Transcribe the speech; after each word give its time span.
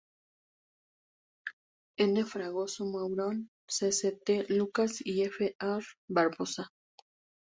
N. 1.99 2.25
Fragoso-Moura, 2.25 3.27
C. 3.69 3.91
C. 3.91 4.13
T. 4.25 4.47
Lucas 4.49 4.99
y 5.05 5.21
F. 5.25 5.55
A. 5.59 5.75
R. 5.75 5.83
Barbosa. 6.09 6.71